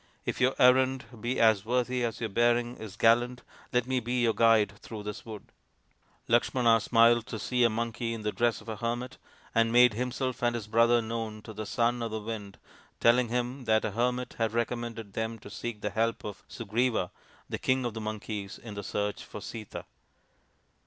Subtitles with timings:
[0.25, 4.33] "If your errand be as worthy as your bearing is gallant, let me be your
[4.33, 5.51] guide through this wood."
[6.27, 9.19] Lakshmana smiled to see a monkey in the dress of a hermit,
[9.53, 12.57] and made himself and his brother known to the Son of the Wind,
[12.99, 17.11] telling him that a hermit had recommended them to seek the help of Sugriva,
[17.47, 19.85] the King of the Monkeys, in the search for Sita.